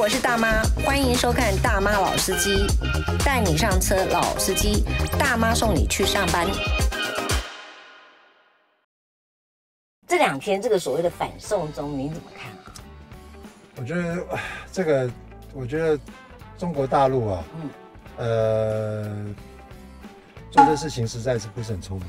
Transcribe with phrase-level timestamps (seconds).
[0.00, 2.66] 我是大妈，欢迎收看《大妈老司机》，
[3.22, 4.82] 带你上车，老司机，
[5.18, 6.48] 大妈送你去上班。
[10.08, 12.72] 这两天这个所谓的反送中，你怎么看啊？
[13.76, 14.26] 我觉得
[14.72, 15.10] 这个，
[15.52, 15.98] 我觉得
[16.56, 17.70] 中国大陆啊，嗯，
[18.16, 19.34] 呃，
[20.50, 22.08] 做这事情实在是不是很聪明。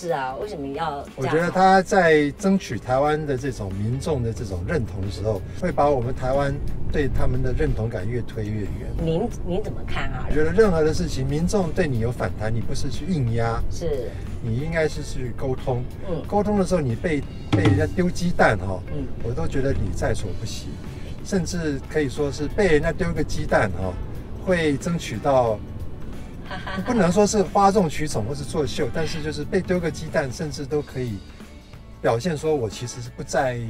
[0.00, 1.04] 是啊，为什么要？
[1.16, 6.54] 我觉得他在争取台湾的这种民众的这种认同的时候，会把我们台湾
[6.92, 8.70] 对他们的认同感越推越远。
[9.02, 10.24] 您您怎么看啊？
[10.28, 14.08] 我觉得任何的事情，民众对你有反弹，你不是去硬压，是，
[14.40, 15.82] 你应该是去沟通。
[16.08, 17.20] 嗯，沟通的时候，你被
[17.50, 20.68] 被人家丢鸡蛋哈，嗯，我都觉得你在所不惜，
[21.24, 23.92] 甚至可以说是被人家丢个鸡蛋哈，
[24.46, 25.58] 会争取到。
[26.86, 31.18] 不能说是哗众取宠或是作秀，但是就是被丢个鸡蛋，甚至都可以
[32.00, 33.60] 表现说我其实是不在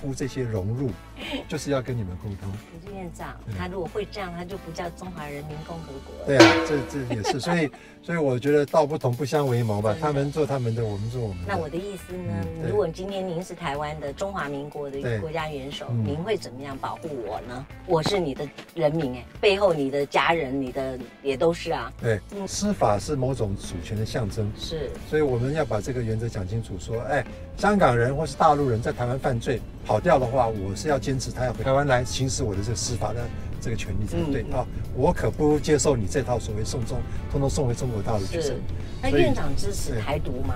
[0.00, 0.90] 乎这些融入，
[1.48, 2.50] 就是要跟你们沟通。
[2.52, 6.26] 可是院长，他如果会这样，他就不叫中华人民共和国。
[6.26, 7.70] 对啊，这这也是，所以
[8.02, 11.44] 所以我觉得道不同不相为谋吧， 他们做他们的，我们做我们的。
[11.46, 12.32] 那我的意思呢？
[12.68, 17.66] 如果今天您是台湾的中华民国的一个国家元首，您会怎么样保护我呢？
[17.86, 21.92] 我是你的人民哎，背后你的家人，你的也都是啊。
[22.00, 27.24] 对，司法是某种主权的象征，是，所以我们要把这个原则讲清楚，说，哎，
[27.56, 33.20] 香港人或是大陆人在台湾犯罪跑掉的话，我是要坚持他要回台湾来行使我的这个司法的
[33.60, 34.64] 这个权利才对啊！
[34.96, 36.98] 我可不接受你这套所谓送中，
[37.30, 38.58] 通通送回中国大陆去审。
[39.02, 40.54] 那院长支持台独吗？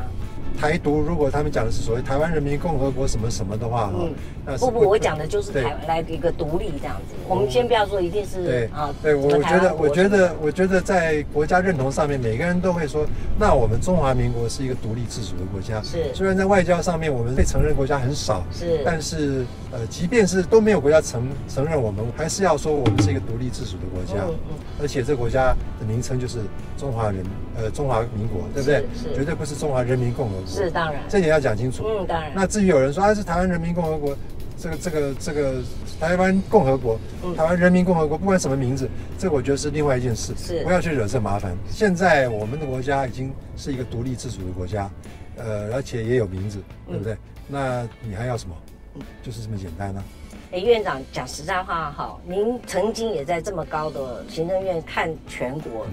[0.56, 7.14] 台独，如果他们讲的是所谓台湾人民共和国什么什么的话，嗯，不不，我讲的就是台湾来一个独立这样子。
[7.28, 13.06] 我们先不要说一定是对啊，对，我觉得，我觉得，我觉得在国家认同上面，每个人都会说，
[13.38, 15.82] 那我们中华民国是一个独立自主的国家。
[15.82, 24.24] 是，虽然在外交上面我们被承认国家很少，是，但是呃，即便是都没有国家承承认我们，还是要说我们是一个独立自主的国家。
[24.26, 25.56] 嗯嗯，而且这个国家的
[25.88, 26.40] 名称就是
[26.76, 27.24] 中华人，
[27.56, 28.84] 呃，中华民国，对不对？
[28.94, 30.46] 是，绝对不是中华人民共和国。
[30.46, 31.02] 是，当然。
[31.08, 31.84] 这点要讲清楚。
[31.88, 32.30] 嗯，当然。
[32.34, 34.16] 那至于有人说他是台湾人民共和国，
[34.58, 35.54] 这个这个这个
[35.98, 37.00] 台湾共和国，
[37.34, 38.88] 台湾人民共和国，不管什么名字，
[39.18, 40.34] 这个我觉得是另外一件事。
[40.36, 40.62] 是。
[40.62, 41.56] 不要去惹这麻烦。
[41.70, 44.90] 现在我们的国家已经是一个独立自主的国家，
[45.36, 47.16] 呃，而且也有名字，对不对？
[47.48, 48.54] 那你还要什么？
[49.22, 50.02] 就是这么简单呢。
[50.50, 55.86] 哎，院长讲实在话哈，您曾经也在这么高的行政院看全国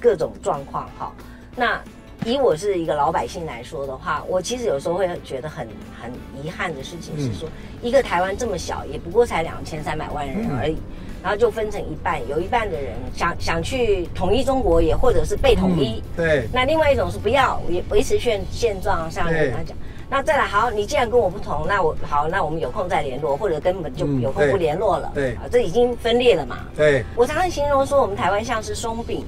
[0.00, 1.12] 各种状况哈，
[1.56, 1.80] 那。
[2.26, 5.66] 以我是一个老百姓来说的话，我其实有时候会觉得很
[5.98, 6.12] 很
[6.44, 7.48] 遗憾的事情是说，
[7.80, 10.76] 一个台湾这么小，也不过才两千三百万人而已，
[11.22, 16.02] 然后就分成一半，有一半的人想想去统一中国，也或者是被统一。
[16.14, 16.46] 对。
[16.52, 19.74] 那另外一种是不要，也维持现现状，像你刚才讲。
[20.10, 25.12] 那再来，好，你既然跟我不同，那我好，那我们有空再联络，或者根本就有空不联络了。
[25.14, 25.34] 对。
[25.36, 26.58] 啊，这已经分裂了嘛。
[26.76, 27.04] 对。
[27.14, 29.24] 我常常形容说，我们台湾像是松饼。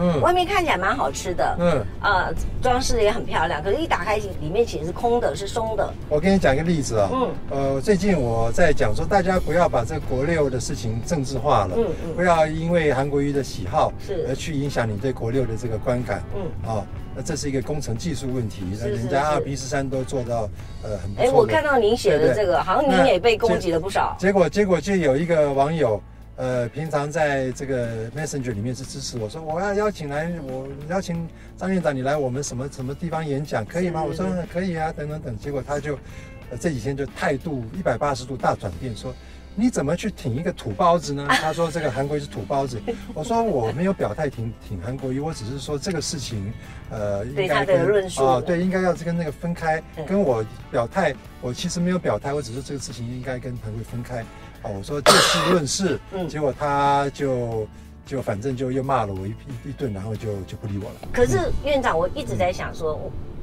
[0.00, 5.92] 嗯，外面看起来蛮好吃的，嗯，呃，装饰的也很漂亮，可是，一打开里面其实是空的，是松的。
[6.08, 16.86] 我跟你讲一个例子啊，嗯，呃，最近我在讲说，大家不要把这国六的事情政治化了，嗯嗯，不要因为韩国瑜的喜好是而去影响你对国六的这个观感，嗯，啊，
[17.18, 20.48] 那这是一个工程技术问题，那人家阿尔卑斯山都做到
[20.84, 21.24] 呃很不错。
[21.24, 24.16] 哎，我看到您写的这个，好像您也被攻击了不少。
[24.20, 26.00] 结果，结果就有一个网友。
[26.36, 34.04] 呃，平常在这个 Messenger 里面是支持我说，我要邀请来，我邀请张院长你来我们什么什么地方演讲，可以吗？
[34.04, 35.36] 我说可以啊，等等等。
[35.36, 35.94] 结果他就，
[36.50, 39.12] 呃，这几天就态度一百八十度大转变，说
[39.60, 41.26] 你怎么去挺一个土包子呢？
[41.42, 42.80] 他说这个韩国瑜是土包子。
[43.12, 46.52] 我说我没有表态挺挺韩国瑜，我只是说这个事情，
[46.90, 49.82] 呃，应该跟啊，对，应该要跟那个分开。
[50.06, 54.20] 跟我表态，我其实没有表态，我只是这个事情应该跟韩国瑜分开。
[54.62, 57.66] 哦，我说就事论事， 嗯，结果他就
[58.06, 61.08] 就反正就又骂了我一一一顿，然后就就不理我了。
[61.12, 62.96] 可是院长，我一直在想说，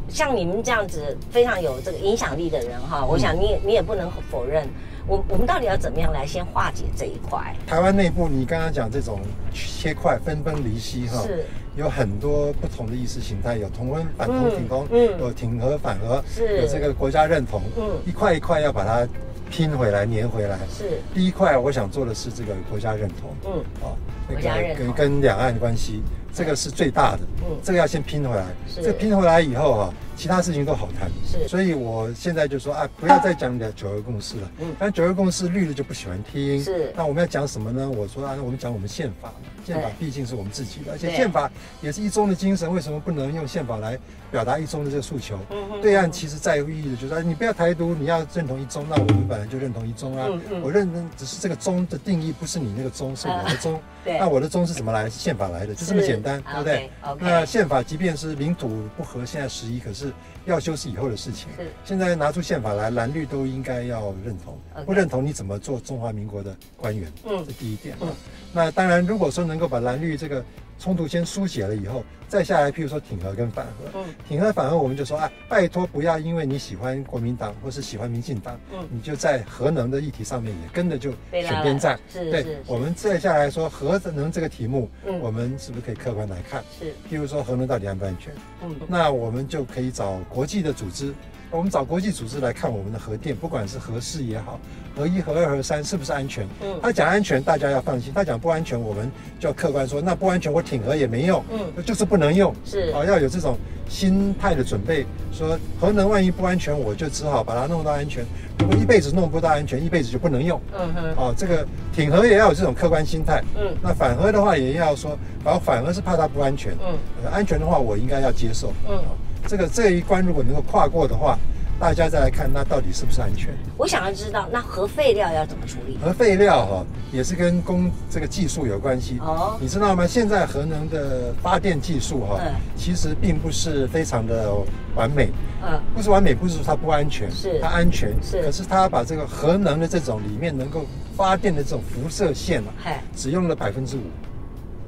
[0.07, 4.65] 像你们这样子非常有这个影响力的人哈，我想你也你也不能否认，
[5.07, 7.55] 我我们到底要怎么样来先化解这一块？
[7.67, 9.19] 台湾内部，你刚刚讲这种
[9.53, 19.07] 切块分崩离析哈，是有很多不同的意识形态，有同温反同挺同，嗯，有挺和反和，是有这个国家认同，嗯，一块一块要把它。
[19.47, 20.57] 拼回来，粘回来。
[20.67, 23.29] 是第一块，我想做的是这个国家认同。
[23.45, 23.93] 嗯，啊，
[24.27, 26.01] 那个跟跟两岸关系，
[26.33, 37.89] 这个是最大的，嗯，这个要先拼回来，是这个拼回来以后哈，其他事情都好谈，是，所以我现在就说啊，不要再讲的九二共识了， 嗯，但九二共识绿的就不喜欢听，是，那我们要讲什么呢？
[37.89, 41.51] 我说啊，我们讲我们宪法嘛，宪法毕竟是我们自己的，而且宪法
[41.81, 43.97] 也是一中的精神，为什么不能用宪法来
[44.31, 45.37] 表达一中的这个诉求？
[45.51, 50.27] 嗯，对岸其实在乎意义的就是说，你不要台独，你要认同一中，那我们本来就认同一中啊，
[50.63, 53.79] 我认同只是这个中的定义不是你那个中，是我的中。
[54.07, 55.09] 那我的中是怎么来？
[55.09, 56.89] 是宪法来的，就这么简单，对不对.
[57.19, 60.04] 那宪法即便是领土不合，现在十一，可是
[60.45, 61.47] 要修饰以后的事情。
[61.57, 64.57] 是，现在拿出宪法来，蓝绿都应该要认同。
[64.85, 67.11] 不认同你怎么做中华民国的官员？
[67.25, 67.95] 嗯，这第一点。
[68.01, 68.09] 嗯，
[68.53, 70.43] 那当然，如果说能够把蓝绿这个。
[70.77, 86.63] 冲突先疏解了以后，再下来，譬如说挺核跟反核，嗯，挺核反核，我们就说啊，拜托不要因为你喜欢国民党或是喜欢民进党，嗯，你就在核能的议题上面也跟着就选边站，是，对，我们再下来说核能这个题目，嗯，我们是不是可以客观来看？
[86.77, 88.33] 是，譬如说核能到底安不安全？
[88.63, 91.13] 嗯，那我们就可以找国际的组织。
[91.51, 94.59] 我们找国际组织来看我们的核电，不管是核四也好，
[94.95, 96.45] 核一、核二、核三是不是安全？
[96.61, 99.09] 嗯，他讲安全，大家要放心；他讲不安全，我们
[99.39, 103.57] 就要客观说，那不安全，我挺核也没用，嗯，就是不能用，是啊，要有这种
[103.87, 105.05] 心态的准备。
[105.31, 108.23] 说核能万一不安全，我就只好把它弄到安全；
[108.59, 110.59] 如果一辈子弄不到安全，一辈子就不能用。
[110.77, 113.41] 嗯哼，哦，这个挺核也要有这种客观心态。
[113.57, 116.73] 嗯，那反核的话也要说，反反核是怕它不安全。
[116.85, 116.97] 嗯，
[117.31, 118.73] 安全的话我应该要接受。
[118.89, 118.99] 嗯。
[119.47, 121.37] 这个这一关如果能够跨过的话，
[121.79, 123.53] 大家再来看那到底是不是安全？
[123.77, 125.97] 我想要知道，那核废料要怎么处理？
[126.01, 129.57] 核废料哈、哦、也是跟工这个技术有关系哦。
[129.59, 130.07] 你知道吗？
[130.07, 132.39] 现在核能的发电技术哈、
[132.75, 134.51] 其实并不是非常的
[134.95, 135.29] 完美。
[135.61, 138.13] 嗯，不是完美，不是说它不安全，是它安全。
[138.23, 144.01] 是，可是它把这个核能的这种里面能够发电的这种辐射线啊，嘿只用了百分之五。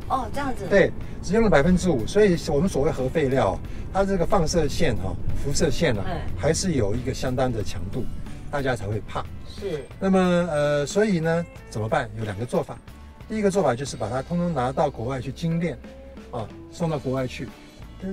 [0.09, 0.65] 哦，这样子。
[0.69, 3.59] 对，只用了百分之五，所以我们所谓核废料，
[3.93, 5.13] 它这个放射线哈、
[5.43, 8.05] 辐射线呢、啊，嗯、还是有一个相当的强度，
[8.49, 9.25] 大家才会怕。
[9.47, 9.83] 是。
[9.99, 12.09] 那么呃，所以呢，怎么办？
[12.17, 12.77] 有两个做法。
[13.27, 15.77] 第一个做法就是把它通通拿到国外去精炼，
[16.31, 17.49] 啊，送到国外去，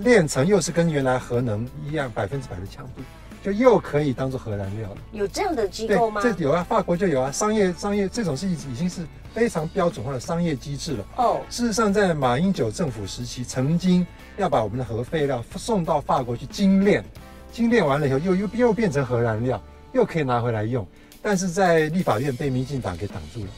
[0.02, 3.02] 炼成又是跟原来核能一样百分之百的强度。
[3.44, 4.96] 就又可以当做核燃料了。
[5.12, 6.19] 有这样的机构吗？
[6.23, 7.31] 这有啊，法国就有啊。
[7.31, 11.05] 商业商业这种是已已经是非常标准化的商业机制了。
[11.17, 14.06] 哦，事实上，在马英九政府时期，曾经
[14.38, 17.05] 要把我们的核废料送到法国去精炼，
[17.52, 19.62] 精炼完了以后又又又变成核燃料，
[19.93, 20.87] 又可以拿回来用。
[21.20, 23.50] 但是在立法院被民进党给挡住了，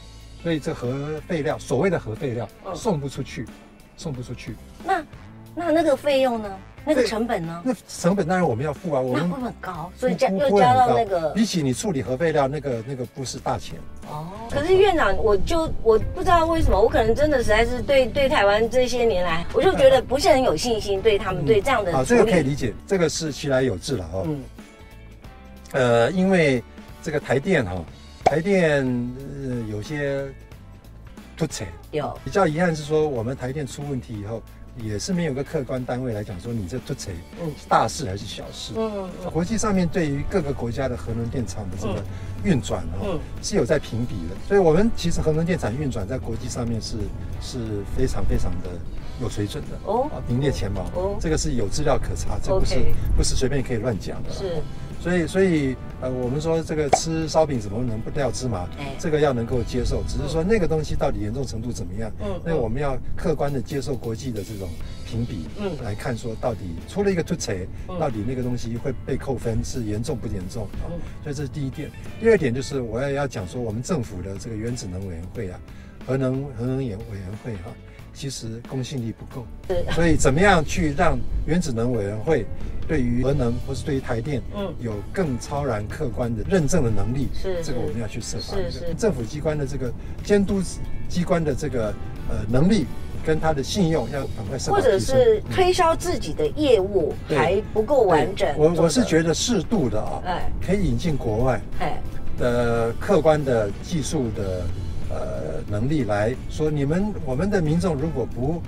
[0.43, 3.45] 所以这核废料，所谓的核废料，送不出去，
[3.95, 4.53] 送不出去。
[4.83, 5.01] 那
[5.55, 6.49] 那那个费用呢？
[6.87, 7.61] 那个成本呢？
[7.65, 11.31] 那成本当然我们要付啊，我们会很高，所以加又加到那个。
[11.31, 13.77] 比起你处理核废料，那个那个不是大钱
[14.09, 14.27] 哦。
[14.49, 21.93] 可是院长，我就我不知道为什么，我可能真的实在是对对台湾这些年来，我就觉得不是很有信心，对他们对这样的。
[21.93, 24.23] 啊，这个可以理解，这个是其来有志了哦。
[24.25, 24.43] 嗯。
[25.73, 26.63] 呃，因为
[27.03, 27.83] 这个台电哈，
[28.23, 28.85] 台电
[29.69, 30.25] 有些
[31.35, 34.41] 突扯，有比较遗憾是说，我们台电出问题以后。
[34.81, 38.73] 也是没有个客观单位来讲说你这突锤，嗯，大事还是小事？
[38.75, 39.31] 嗯嗯。
[39.31, 42.03] 国际上面对于各个国家的核能电厂的这个
[42.43, 44.35] 运转哦，是有在评比的。
[44.47, 46.97] 所以，我们其实核能电厂运转在国际上面是
[47.41, 48.69] 是非常非常的
[49.21, 50.81] 有水准的哦，名列前茅。
[50.95, 52.75] 哦，这个是有资料可查，这不是
[53.15, 54.31] 不是随便可以乱讲的。
[54.31, 54.61] 是。
[55.07, 58.67] 所以，所以，呃，我们说这个吃烧饼怎么能不掉芝麻？
[58.77, 62.11] 哎，这个要能够接受，只是说那个东西到底严重程度怎么样？
[62.19, 64.67] 嗯，那我们要客观的接受国际的这种
[65.05, 67.65] 评比，嗯，来看说到底出了一个突锤，
[67.97, 70.67] 到底那个东西会被扣分是严重不严重？
[70.89, 71.89] 嗯，所以这是第一点。
[72.19, 75.57] 第二点就是我也要讲说我们政府的这个原子能委员会啊，
[76.05, 77.71] 核能核能研委员会哈。
[78.17, 82.47] 其实公信力不够，是所以怎么样去让原子能委员会
[82.87, 87.27] 对于核能或是对于台电，嗯，有更超然客观的认证的能力？
[87.31, 88.55] 是，这个我们要去设法。
[88.55, 89.93] 是是，政府机关的这个
[90.23, 90.59] 监督
[91.07, 91.93] 机关的这个
[92.27, 92.87] 呃能力
[93.23, 94.71] 跟他的信用要赶快设。
[94.71, 98.51] 或者是推销自己的业务还不够完整。
[98.57, 102.01] 我我是觉得适度的啊，哎，可以引进国外哎
[102.39, 104.63] 的客观的技术的。
[105.09, 108.61] 呃，能力来说，你们我们的民众如果不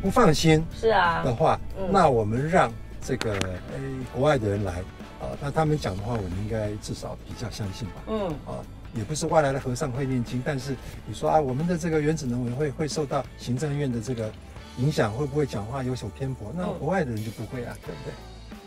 [0.00, 3.78] 不放心是啊的话，嗯、那我们让这个呃
[4.14, 4.74] 国外的人来
[5.20, 7.94] 啊，那他们讲的话，我们应该至少比较相信吧。
[8.06, 8.62] 嗯啊，
[8.94, 14.30] 也不是外来的和尚会念经，但是你说啊，我们的这个原子能委员会会受到行政院的这个
[14.78, 16.52] 影响，会不会讲话有所偏颇？
[16.56, 18.12] 那国外的人就不会啊，对不对？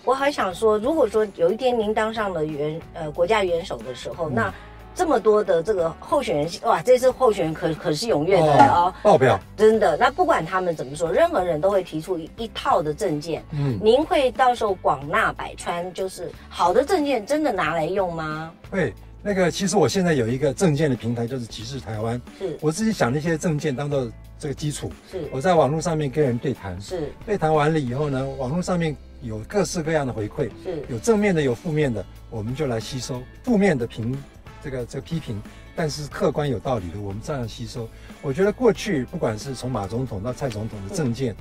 [0.03, 4.53] 我还想说，如果说有一天您当上了元呃国家元首的时候，嗯、那。
[4.95, 9.97] 这么多的这个候选人，哇，这次候选人可可是踊跃的哦，爆表，真的。
[9.97, 13.43] 那不管他们怎么说，任何人都会提出一一套的证件。
[13.51, 18.51] 嗯，您会到时候广纳百川，就是好的证件真的拿来用吗？
[18.71, 18.93] 会。
[19.27, 22.21] 那个其实我现在有一个证件的平台，就是集市台湾。
[22.37, 24.91] 是，我自己想那些证件当做这个基础。
[25.11, 26.79] 是，我在网络上面跟人对谈。
[26.79, 30.47] 是，对谈完了以后呢，网络上面有各式各样的回馈。
[30.63, 34.15] 是，有正面的，有负面的，我们就来吸收负面的评，
[34.65, 35.39] 这个这个批评，
[35.75, 37.87] 但是客观有道理的，我们照样吸收。
[38.23, 41.37] 我觉得过去不管是从马总统到蔡总统的政见，嗯、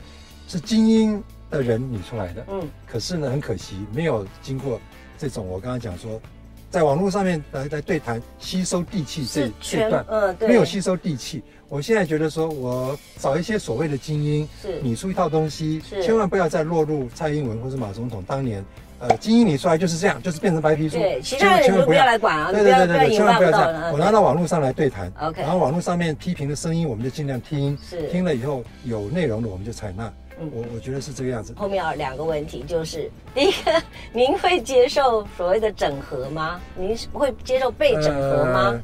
[0.46, 2.44] 是精英的人拟出来的。
[2.50, 4.78] 嗯，可是呢，很可惜没有经过
[5.16, 6.20] 这种我刚刚讲说。
[6.70, 11.40] 在网络上面来来对谈，吸收地气这这段，嗯，对，没有吸收地气。
[11.68, 18.64] 我现在觉得说，我找一些所谓的精英，是拟出一套东西，千万不要再落入蔡英文或是马总统当年，
[19.00, 20.96] 呃，精英里出来就是这样，就是变成白皮书。
[20.96, 23.92] 对，其他人就不要来管啊，对对对对，千万不要这样。
[23.92, 30.12] 我拿到网络上来对谈，OK，然后网络上面批评的声音，我们就尽量听，是听了以后有内容的我们就采纳。
[30.40, 31.54] 嗯，我我觉得是这个样子。
[31.56, 33.82] 后面有两个问题，就是第一个，
[34.12, 36.60] 您会接受所谓的整合吗？
[36.76, 38.60] 您会接受被整合吗？
[38.72, 38.82] 呃，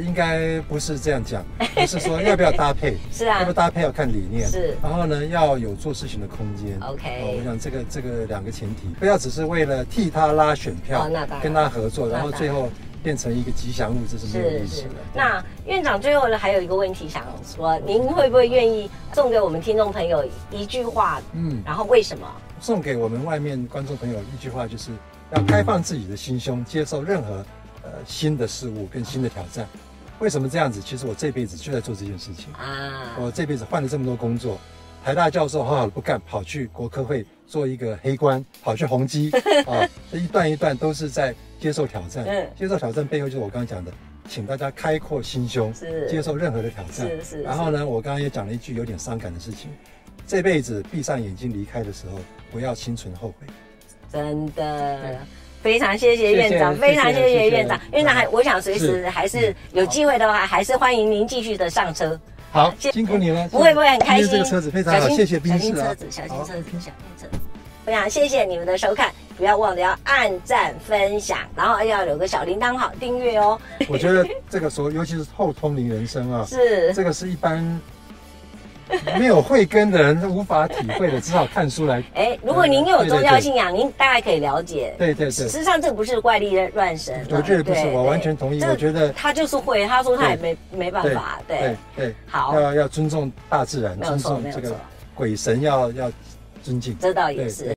[0.00, 4.76] 应该不是这样讲，不是说要不要搭配， 是啊，要不要搭配要看理念，是。
[4.82, 6.78] 然后呢，要有做事情的空间。
[6.80, 12.68] OK，哦，我想这个这个两个前提，不要只是为了替他拉选票，哦，那当然，跟他合作，然后最后。
[13.00, 14.94] 变成一个吉祥物，这是没有意思的。
[15.14, 21.22] 那院长最后呢，还有一个问题想说，您会不会愿意送给我们听众朋友一句话？
[21.32, 22.26] 嗯，然后为什么？
[22.60, 24.90] 送给我们外面观众朋友一句话，就是
[25.30, 27.46] 要开放自己的心胸，接受任何
[27.92, 29.66] 呃新的事物跟新的挑战。
[30.18, 30.80] 为什么这样子？
[30.80, 33.16] 其实我这辈子就在做这件事情啊！
[33.20, 34.58] 我这辈子换了这么多工作，
[35.04, 39.30] 台大教授好好的不干，跑去国科会做一个黑官，跑去宏基
[39.66, 41.34] 啊，这一段一段都是在。
[41.60, 43.90] 接受挑战，嗯，接受挑战背后就是我刚刚讲的，
[44.28, 47.42] 请大家开阔心胸，是接受任何的挑战，是是。
[47.42, 49.68] 然后呢，我刚刚也讲了一句有点伤感的事情，
[50.24, 52.20] 这辈子闭上眼睛离开的时候，
[52.52, 53.46] 不要心存后悔。
[54.12, 55.18] 真的，
[55.62, 57.78] 非常谢谢院长，非常谢谢院长。
[57.92, 62.18] 院长还，我想随时还是有机会的话，还是欢迎您继续的上车。
[62.50, 63.46] 好，辛苦你了。
[63.48, 64.30] 不会不会，很开心。
[64.30, 65.38] 这个车子非常好，谢谢。
[65.40, 67.38] 小心车子，小心车子，小心车子。
[67.84, 69.10] 非常谢谢你们的收看。
[69.36, 73.58] 不要忘了要按赞、分享，然后要有个小铃铛好订阅哦。
[73.88, 77.80] 我觉得这个时候，尤其是后通灵人生啊， 是这个是一般
[79.18, 82.02] 没有慧根的人无法体会的，只好看书来。
[82.14, 84.94] 哎，如果您有宗教信仰，您大概可以了解。
[84.98, 87.26] 对对对，实上这不是怪力乱神。
[87.30, 88.62] 我觉得不是，我完全同意。
[88.62, 91.40] 我觉得他就是会，他说他也没没办法。
[91.46, 94.74] 对对，好，要要尊重大自然，尊重这个
[95.14, 96.12] 鬼神，要要
[96.62, 96.96] 尊敬。
[96.98, 97.74] 这倒也是。